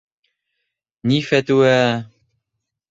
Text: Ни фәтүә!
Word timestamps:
Ни 1.11 1.21
фәтүә! 1.29 1.77